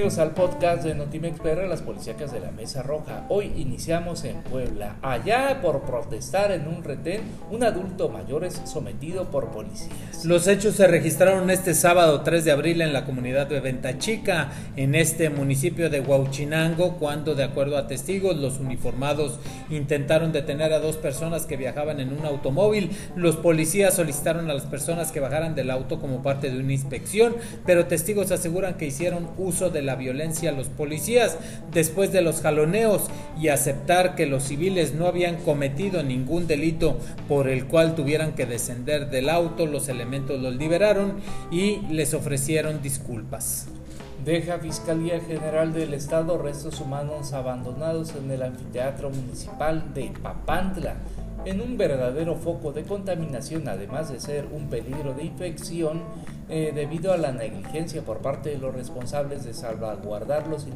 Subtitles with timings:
[0.00, 3.26] Bienvenidos al podcast de Notimex PR, las policíacas de la Mesa Roja.
[3.28, 4.96] Hoy iniciamos en Puebla.
[5.02, 7.20] Allá por protestar en un retén,
[7.50, 10.24] un adulto mayor es sometido por policías.
[10.24, 14.50] Los hechos se registraron este sábado 3 de abril en la comunidad de Venta Chica,
[14.74, 19.38] en este municipio de Huauchinango, cuando de acuerdo a testigos los uniformados
[19.68, 22.90] intentaron detener a dos personas que viajaban en un automóvil.
[23.16, 27.36] Los policías solicitaron a las personas que bajaran del auto como parte de una inspección,
[27.66, 31.36] pero testigos aseguran que hicieron uso de la violencia a los policías
[31.72, 33.08] después de los jaloneos
[33.40, 38.46] y aceptar que los civiles no habían cometido ningún delito por el cual tuvieran que
[38.46, 41.14] descender del auto, los elementos los liberaron
[41.50, 43.68] y les ofrecieron disculpas.
[44.24, 50.96] Deja Fiscalía General del Estado restos humanos abandonados en el anfiteatro municipal de Papantla
[51.46, 56.02] en un verdadero foco de contaminación, además de ser un peligro de infección
[56.50, 60.66] eh, debido a la negligencia por parte de los responsables de salvaguardar los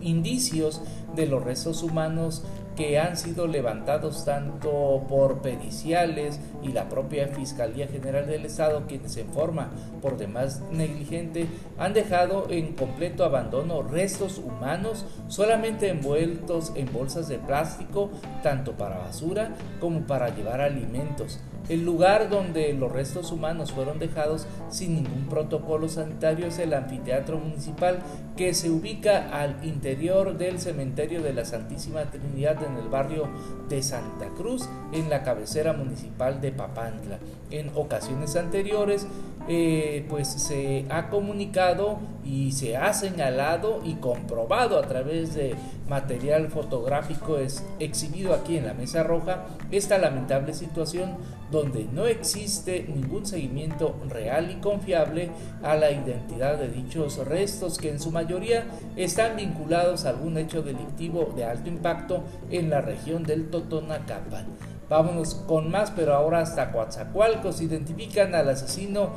[0.00, 0.80] indicios
[1.14, 2.42] de los restos humanos
[2.78, 9.16] que han sido levantados tanto por periciales y la propia Fiscalía General del Estado, quienes
[9.16, 16.92] en forma por demás negligente han dejado en completo abandono restos humanos solamente envueltos en
[16.92, 18.10] bolsas de plástico,
[18.44, 21.40] tanto para basura como para llevar alimentos.
[21.68, 27.38] El lugar donde los restos humanos fueron dejados sin ningún protocolo sanitario es el anfiteatro
[27.38, 27.98] municipal
[28.38, 33.28] que se ubica al interior del cementerio de la Santísima Trinidad en el barrio
[33.68, 37.18] de Santa Cruz, en la cabecera municipal de Papantla.
[37.50, 39.06] En ocasiones anteriores,
[39.48, 45.54] eh, pues se ha comunicado y se ha señalado y comprobado a través de
[45.88, 51.16] material fotográfico es exhibido aquí en la Mesa Roja esta lamentable situación
[51.50, 55.30] donde no existe ningún seguimiento real y confiable
[55.62, 60.62] a la identidad de dichos restos que en su mayoría están vinculados a algún hecho
[60.62, 64.46] delictivo de alto impacto en la región del Totonacapan.
[64.88, 69.10] Vámonos con más, pero ahora hasta Coatzacoalcos identifican al asesino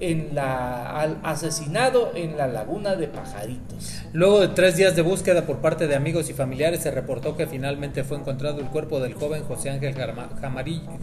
[0.00, 4.02] en la, al asesinado en la laguna de Pajaritos.
[4.12, 7.46] Luego de tres días de búsqueda por parte de amigos y familiares, se reportó que
[7.46, 9.94] finalmente fue encontrado el cuerpo del joven José Ángel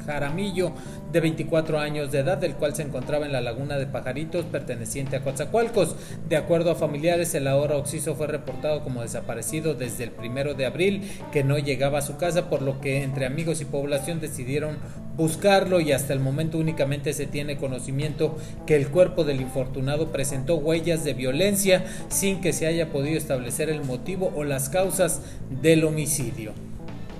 [0.05, 0.71] Jaramillo,
[1.11, 5.15] de 24 años de edad, el cual se encontraba en la laguna de Pajaritos, perteneciente
[5.15, 5.95] a Coatzacoalcos.
[6.29, 10.65] De acuerdo a familiares, el ahora occiso fue reportado como desaparecido desde el primero de
[10.65, 14.77] abril, que no llegaba a su casa, por lo que entre amigos y población decidieron
[15.15, 20.55] buscarlo y hasta el momento únicamente se tiene conocimiento que el cuerpo del infortunado presentó
[20.55, 25.21] huellas de violencia sin que se haya podido establecer el motivo o las causas
[25.61, 26.70] del homicidio.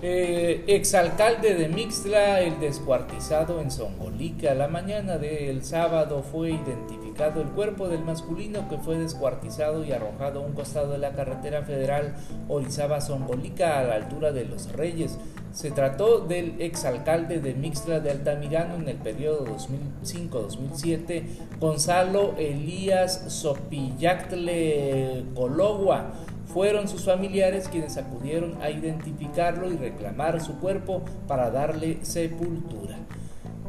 [0.03, 4.55] Eh, exalcalde de Mixtla, el descuartizado en Zongolica.
[4.55, 10.39] La mañana del sábado fue identificado el cuerpo del masculino que fue descuartizado y arrojado
[10.39, 12.15] a un costado de la carretera federal
[12.49, 15.19] Orizaba-Zongolica a la altura de Los Reyes.
[15.53, 21.23] Se trató del exalcalde de Mixtla de Altamirano en el periodo 2005-2007,
[21.59, 26.13] Gonzalo Elías Sopillactle Cologua
[26.53, 32.97] fueron sus familiares quienes acudieron a identificarlo y reclamar su cuerpo para darle sepultura.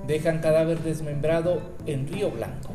[0.06, 2.70] Dejan cadáver desmembrado en Río Blanco.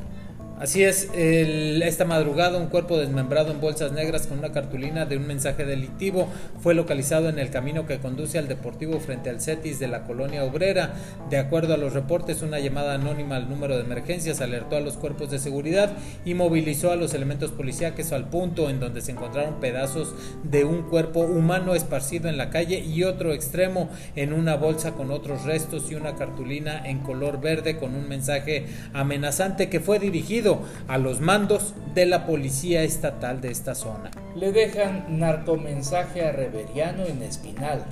[0.59, 5.27] Así es, esta madrugada un cuerpo desmembrado en bolsas negras con una cartulina de un
[5.27, 6.27] mensaje delictivo
[6.63, 10.43] fue localizado en el camino que conduce al Deportivo frente al CETIS de la colonia
[10.43, 10.95] obrera.
[11.29, 14.97] De acuerdo a los reportes, una llamada anónima al número de emergencias alertó a los
[14.97, 15.91] cuerpos de seguridad
[16.25, 20.89] y movilizó a los elementos policíacos al punto en donde se encontraron pedazos de un
[20.89, 25.91] cuerpo humano esparcido en la calle y otro extremo en una bolsa con otros restos
[25.91, 30.46] y una cartulina en color verde con un mensaje amenazante que fue dirigido
[30.87, 34.11] a los mandos de la policía estatal de esta zona.
[34.35, 37.83] Le dejan narcomensaje a Reveriano en Espinal.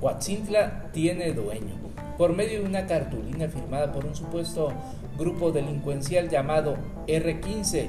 [0.00, 1.74] Huatzintla tiene dueño.
[2.18, 4.72] Por medio de una cartulina firmada por un supuesto
[5.18, 6.76] grupo delincuencial llamado
[7.08, 7.88] R15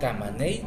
[0.00, 0.62] Camaney,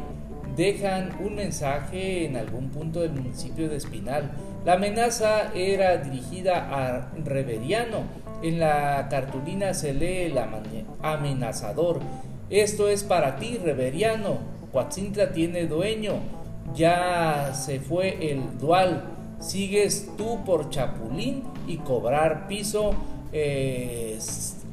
[0.56, 4.30] dejan un mensaje en algún punto del municipio de Espinal.
[4.64, 8.02] La amenaza era dirigida a Reveriano.
[8.42, 10.38] En la cartulina se lee el
[11.02, 12.00] amenazador
[12.50, 14.38] esto es para ti, Reveriano.
[14.72, 16.14] Coatzintla tiene dueño.
[16.74, 19.04] Ya se fue el dual.
[19.40, 22.94] Sigues tú por Chapulín y cobrar piso
[23.32, 24.18] eh,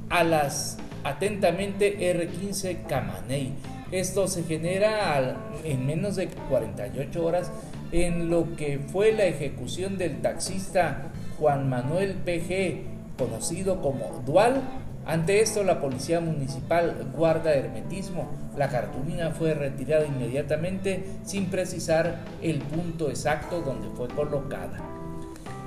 [0.10, 3.54] a las atentamente R15 Camaney.
[3.92, 7.52] Esto se genera en menos de 48 horas
[7.92, 14.62] en lo que fue la ejecución del taxista Juan Manuel PG, conocido como Dual,
[15.08, 18.30] Ante esto, la policía municipal guarda hermetismo.
[18.58, 24.97] La cartulina fue retirada inmediatamente sin precisar el punto exacto donde fue colocada.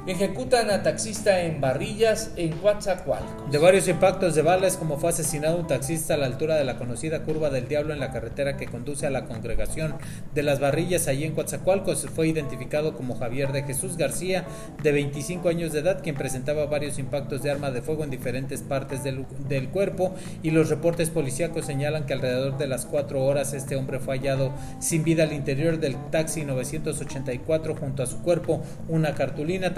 [0.07, 3.53] Ejecutan a taxista en Barrillas, en Coatzacoalcos.
[3.53, 6.79] De varios impactos de balas, como fue asesinado un taxista a la altura de la
[6.79, 9.97] conocida Curva del Diablo en la carretera que conduce a la congregación
[10.35, 14.47] de las Barrillas, allí en Coatzacoalcos, fue identificado como Javier de Jesús García,
[14.83, 18.63] de 25 años de edad, quien presentaba varios impactos de arma de fuego en diferentes
[18.63, 23.53] partes del, del cuerpo y los reportes policíacos señalan que alrededor de las 4 horas
[23.53, 28.63] este hombre fue hallado sin vida al interior del taxi 984 junto a su cuerpo
[28.89, 29.75] una cartulina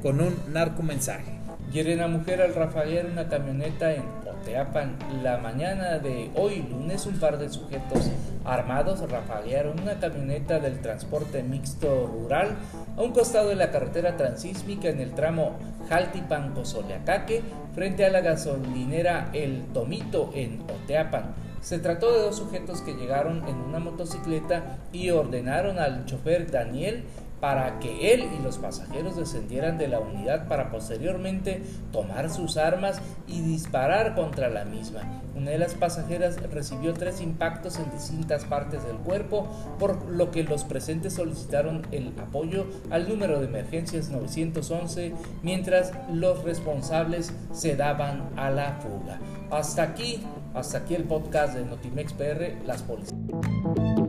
[0.00, 1.40] con un narcomensaje.
[1.72, 4.96] Hieren a mujer al rafaguear una camioneta en Oteapan.
[5.24, 8.08] La mañana de hoy, lunes, un par de sujetos
[8.44, 12.50] armados rafaguearon una camioneta del transporte mixto rural
[12.96, 15.56] a un costado de la carretera transísmica en el tramo
[15.88, 17.42] Jaltipan-Cozoleacaque,
[17.74, 21.34] frente a la gasolinera El Tomito en Oteapan.
[21.60, 27.02] Se trató de dos sujetos que llegaron en una motocicleta y ordenaron al chofer Daniel
[27.40, 31.62] para que él y los pasajeros descendieran de la unidad para posteriormente
[31.92, 35.02] tomar sus armas y disparar contra la misma.
[35.34, 39.46] Una de las pasajeras recibió tres impactos en distintas partes del cuerpo,
[39.78, 45.12] por lo que los presentes solicitaron el apoyo al número de emergencias 911
[45.42, 49.18] mientras los responsables se daban a la fuga.
[49.50, 50.22] Hasta aquí,
[50.54, 54.05] hasta aquí el podcast de Notimex PR, las policías.